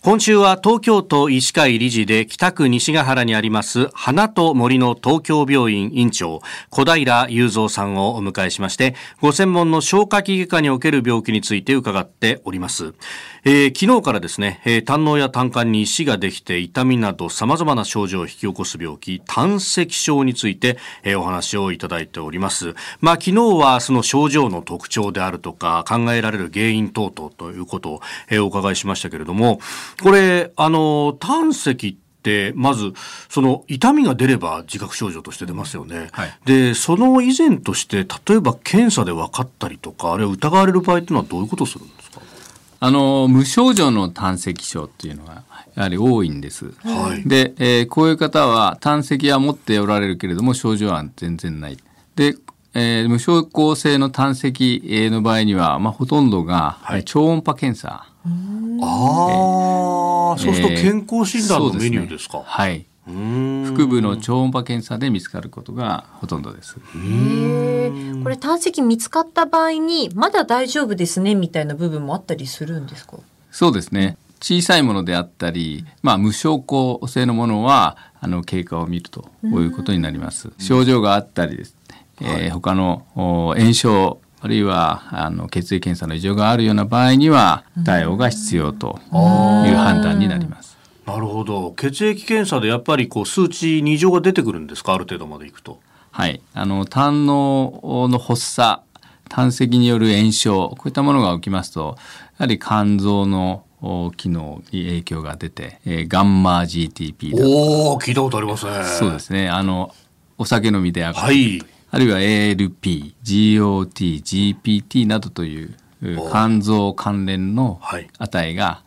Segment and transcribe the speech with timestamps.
[0.00, 6.40] 今週は東京都医師会理事で北区西ヶ原にあります花と森の東京病院院長
[6.70, 12.94] 小平雄三さんをお迎えしましてご専門の消化器外科における病気について伺っております、
[13.44, 22.74] えー、昨日からですね、えー、胆のや胆管に石ができて痛みなど様々な症状を引き起こす病気胆石症について、えー、お話をいただいております。
[23.00, 29.60] まあ昨日はその症状の特徴であるとか考えられる原因等々ということを、え、お伺いしましたけれども
[30.02, 32.92] これ、あの、胆石って、まず、
[33.28, 36.08] その痛みが出れば自覚症状として出ますよね。
[36.12, 42.20] はい、で、その以前として、例えば検査で分かったりとか、あるいは疑われる場合っていうのはどういうことをするんですか？
[42.80, 45.42] あの、無症状の胆石症っていうのは、
[45.74, 46.72] やはり多いんです。
[46.82, 51.78] はい、で、えー、こういう方は胆石は持っておられるけれども症状は全然ない。
[52.16, 52.36] で、
[52.74, 58.06] えー、無症候性の胆石の場合には、まあ、ほとんどが、はい、超音波検査
[58.82, 62.32] ああ、そうすると健康診断のメニューですか。
[62.32, 62.86] すね、はい。
[63.06, 66.74] 腹部の超音波検査で見つかることがほとんどです。
[66.74, 66.80] こ
[68.28, 73.16] れ胆石見つかった場合にまだ大丈夫ですねみたいな部分もあったりするんですか？
[73.50, 74.18] そうですね。
[74.40, 80.50] 小さいものであったり、まあ無症候性のものはあの経過を見るとこういうことになります。
[80.58, 90.76] 症状があったりですね、えー、他の炎症あるいはあの血液検査の異常があるような場合には対応が必要という判断になります。
[91.06, 91.72] なるほど。
[91.72, 94.94] 血液検査でやっぱりこう数値に異常が出てくるんですか？
[94.94, 95.80] ある程度までいくと。
[96.10, 96.40] はい。
[96.54, 98.82] あの胆のの発作
[99.28, 101.96] 胆石による炎症こういったものが起きますと
[102.38, 103.64] やはり肝臓の
[104.16, 108.84] 機能に影響が出て、えー、ガンマ GTP おお聞いたことありますね。
[108.84, 109.48] そうですね。
[109.48, 109.94] あの
[110.38, 115.74] お酒飲みではいあるいは ALP、GOT、GPT などという
[116.30, 117.80] 肝臓関連の
[118.18, 118.82] 値が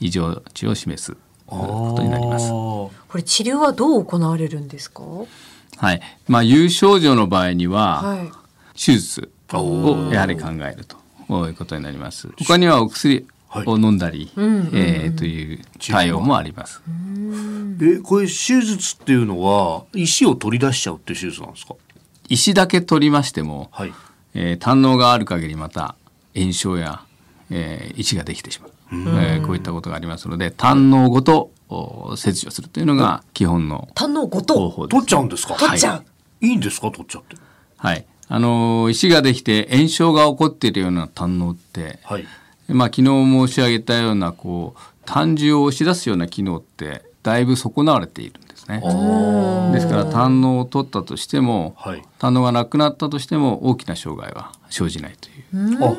[0.00, 1.16] 異常値を示す
[1.46, 2.48] ことになります。
[2.50, 5.02] これ治療はどう行われるんですか？
[5.76, 6.00] はい。
[6.28, 8.16] まあ、有症状の場合には、
[8.74, 12.28] 手術をやはり考えるということになります。
[12.38, 13.26] 他にはお薬
[13.66, 16.82] を飲んだり、はい、えー、という対応もあります。
[17.80, 21.74] え、これ手術っていうのは石を取り出しちゃうっていう手術なんですか？
[22.32, 23.92] 石だけ取りましても、はい、
[24.34, 25.96] えー、胆のがある限りまた
[26.34, 27.02] 炎症や、
[27.50, 31.50] えー、石ができてしまう、えー、こういったことがありますので胆のごと
[32.16, 34.86] 切除するというのが基本の胆のごと？
[34.88, 35.56] 取っちゃうんですか？
[35.56, 36.04] 取っちゃう、は
[36.40, 36.90] い、いいんですか？
[36.90, 37.36] 取っちゃって。
[37.76, 38.06] はい。
[38.28, 42.24] あの石ができて炎症が起こっているような胆のって、はい、
[42.68, 48.40] まあ昨日申し上げたようなこう胆汁を押し出すような機能ってだいぶ損なわれている。
[48.40, 48.80] んですね。
[49.72, 55.84] ですから胆のを取ったとしても、はい、胆のがなくなったとしても大きな障害は生じないという。
[55.84, 55.96] あ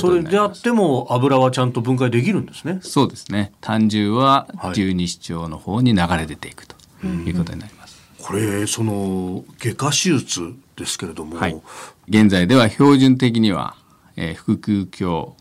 [0.00, 2.78] それであっても油はちゃんと分解できるんですね。
[2.82, 3.52] そうですね。
[3.60, 7.98] 胆汁は十二指腸の方に流れ出ていくということになります。
[8.22, 11.60] これその外科手術ですけれども、はい、
[12.08, 13.76] 現在では標準的には、
[14.16, 15.32] えー、腹腔鏡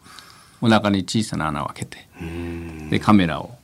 [0.62, 2.08] お腹に小さな穴を開けて
[2.90, 3.57] でカメラを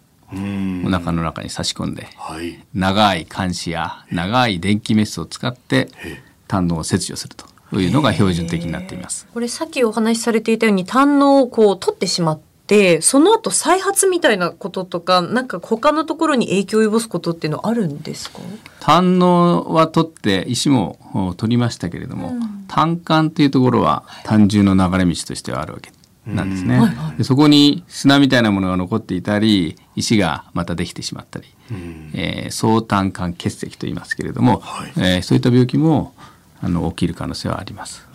[0.86, 5.90] お腹の中に差し込んで、はい、長い監視や長い電気メスを使って
[6.48, 7.36] 胆のを切除する
[7.72, 9.28] というのが標準的になっています。
[9.34, 18.40] これさっきお話しされていたように胆のをこう取ってしまってその後再発みたいなこととかなんか他のところに影響を及ぼすことっていうのはあるんですか？
[18.80, 25.92] 胆のは取って石も取りましたけれども、うん、胆管というところは胆汁の流れ道としてはあるわけ
[26.26, 26.80] なんですね、
[27.18, 31.48] でそこに砂みたいなものが残っていたり石がまたできてしまったり、
[32.14, 36.14] えー、相胆管結石と言いますけれども、はい、えー、そういった病気も
[36.62, 38.08] あの起きる可能性はあります。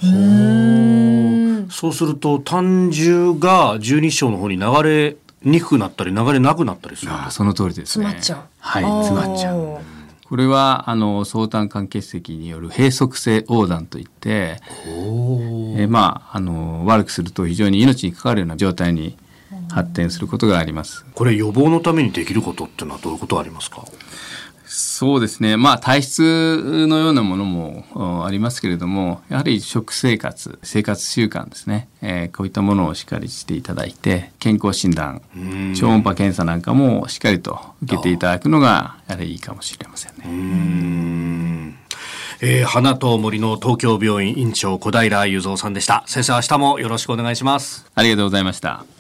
[1.71, 8.07] そうすると胆汁が十二指腸の方に流れにくくなったり流れなくなったりするその通りですね。
[8.07, 8.39] 詰まっちゃう。
[8.59, 9.79] はい、詰まっちゃう。
[10.29, 14.61] これはあの相胆管結石による閉塞性横断といって
[15.76, 19.16] えまああの悪くすると非常に命に関わるような状態に
[19.70, 21.04] 発展することがあります。
[21.15, 23.84] これ予防のためにできることっていうのはどういうことありますか？
[24.70, 25.56] そうですね。
[25.56, 31.88] まあ体質のようなものもありますけれども、やはり食生活、生活習慣ですね。
[32.03, 35.22] えー、こういったものをしっかりしていただいて、健康診断、
[35.74, 40.24] 超音波検査なんかもしっかりと受けていただくのがやはりいいかもしれませんね。
[42.41, 46.05] えー、花と森の東京病院院長小平雄三さんでした。
[46.07, 47.85] 先生、明日もよろしくお願いします。
[47.95, 48.97] ありがとうございました。